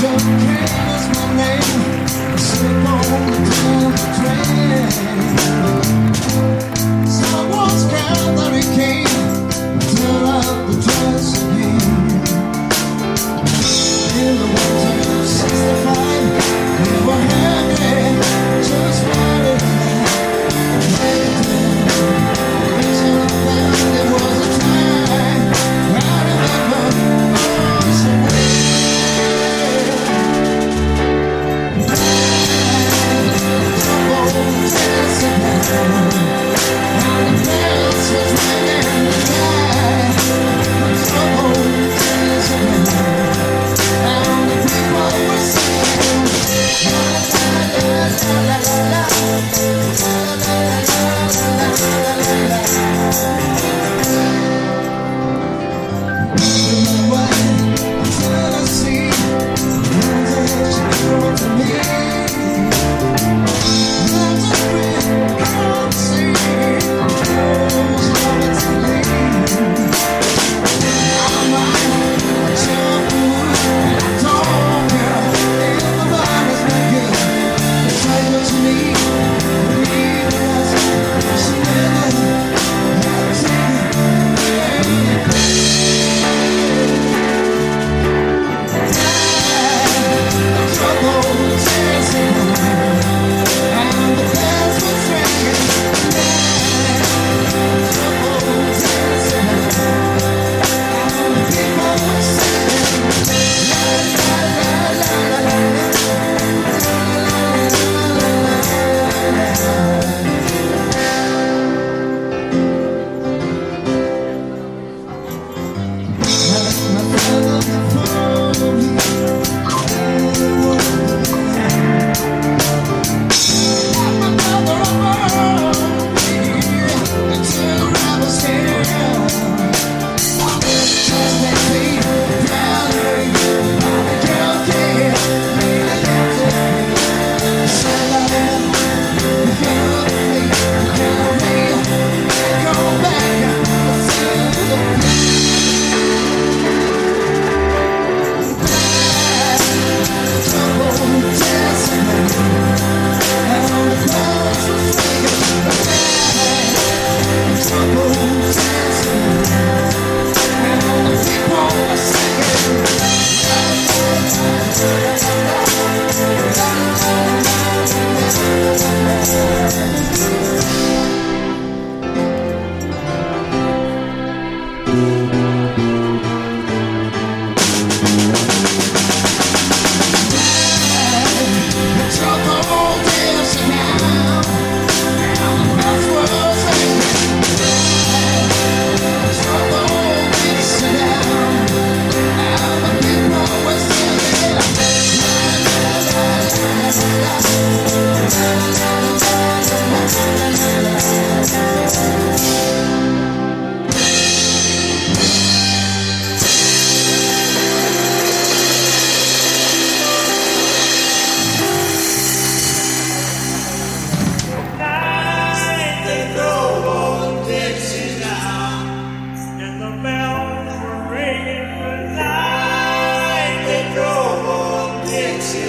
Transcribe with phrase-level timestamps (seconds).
[0.00, 1.60] Just Train is my name.
[1.60, 4.57] I sleep on the train.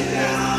[0.05, 0.58] down.